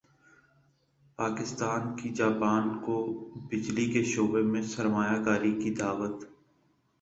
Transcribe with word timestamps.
پاکستان 1.19 1.95
کی 1.95 2.09
جاپان 2.09 2.69
کو 2.79 2.95
بجلی 3.51 3.85
کے 3.85 4.03
شعبے 4.03 4.41
میں 4.41 4.61
سرمایہ 4.63 5.23
کاری 5.23 5.51
کی 5.53 5.73
دعوت 5.75 6.25